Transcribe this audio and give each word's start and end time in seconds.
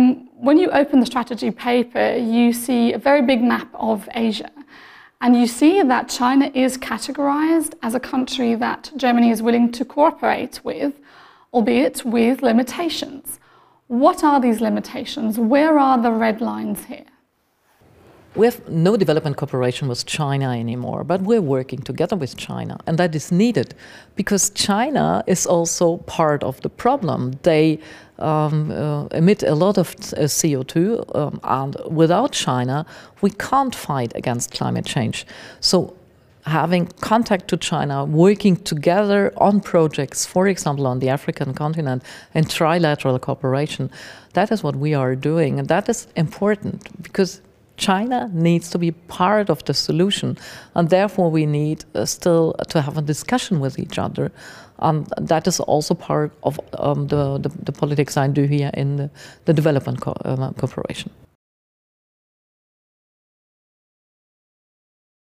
um, 0.00 0.28
when 0.46 0.56
you 0.58 0.70
open 0.70 1.00
the 1.00 1.06
strategy 1.06 1.50
paper, 1.50 2.16
you 2.16 2.52
see 2.52 2.92
a 2.92 2.98
very 2.98 3.22
big 3.22 3.42
map 3.42 3.68
of 3.74 4.08
Asia. 4.14 4.50
And 5.20 5.36
you 5.36 5.46
see 5.46 5.82
that 5.82 6.08
China 6.08 6.50
is 6.54 6.78
categorized 6.78 7.74
as 7.82 7.94
a 7.94 8.00
country 8.00 8.54
that 8.54 8.90
Germany 8.96 9.30
is 9.30 9.42
willing 9.42 9.70
to 9.72 9.84
cooperate 9.84 10.60
with, 10.64 10.94
albeit 11.52 12.04
with 12.04 12.42
limitations. 12.42 13.38
What 13.88 14.24
are 14.24 14.40
these 14.40 14.60
limitations? 14.62 15.38
Where 15.38 15.78
are 15.78 16.00
the 16.00 16.12
red 16.12 16.40
lines 16.40 16.84
here? 16.86 17.10
We 18.36 18.46
have 18.46 18.68
no 18.68 18.96
development 18.96 19.36
cooperation 19.38 19.88
with 19.88 20.06
China 20.06 20.52
anymore, 20.52 21.02
but 21.02 21.20
we're 21.22 21.42
working 21.42 21.80
together 21.82 22.14
with 22.14 22.36
China, 22.36 22.78
and 22.86 22.96
that 22.96 23.12
is 23.16 23.32
needed 23.32 23.74
because 24.14 24.50
China 24.50 25.24
is 25.26 25.46
also 25.46 25.96
part 26.06 26.44
of 26.44 26.60
the 26.60 26.68
problem. 26.68 27.32
They 27.42 27.80
um, 28.20 28.70
uh, 28.70 29.06
emit 29.06 29.42
a 29.42 29.56
lot 29.56 29.78
of 29.78 29.88
uh, 29.88 30.28
CO2, 30.28 31.16
um, 31.16 31.40
and 31.42 31.76
without 31.90 32.30
China, 32.30 32.86
we 33.20 33.30
can't 33.30 33.74
fight 33.74 34.12
against 34.14 34.52
climate 34.52 34.86
change. 34.86 35.26
So 35.58 35.96
having 36.46 36.86
contact 37.00 37.48
to 37.48 37.56
China, 37.56 38.04
working 38.04 38.54
together 38.56 39.32
on 39.38 39.60
projects, 39.60 40.24
for 40.24 40.46
example, 40.46 40.86
on 40.86 41.00
the 41.00 41.08
African 41.08 41.52
continent, 41.52 42.04
and 42.32 42.46
trilateral 42.46 43.20
cooperation, 43.20 43.90
that 44.34 44.52
is 44.52 44.62
what 44.62 44.76
we 44.76 44.94
are 44.94 45.16
doing. 45.16 45.58
And 45.58 45.66
that 45.66 45.88
is 45.88 46.06
important 46.14 47.02
because 47.02 47.40
China 47.80 48.30
needs 48.32 48.70
to 48.70 48.78
be 48.78 48.92
part 48.92 49.50
of 49.50 49.64
the 49.64 49.74
solution, 49.74 50.36
and 50.74 50.90
therefore 50.90 51.30
we 51.30 51.46
need 51.46 51.84
uh, 51.94 52.04
still 52.04 52.54
to 52.68 52.80
have 52.82 52.98
a 52.98 53.02
discussion 53.02 53.58
with 53.58 53.78
each 53.78 53.98
other. 53.98 54.30
And 54.78 55.06
that 55.16 55.46
is 55.46 55.60
also 55.60 55.94
part 55.94 56.32
of 56.42 56.60
um, 56.78 57.08
the, 57.08 57.38
the, 57.38 57.48
the, 57.64 57.72
politics 57.72 58.16
I 58.16 58.28
do 58.28 58.44
here 58.44 58.70
in 58.74 58.96
the, 58.96 59.10
the 59.44 59.52
development 59.52 60.00
co 60.00 60.12
uh, 60.12 60.52
cooperation. 60.52 61.10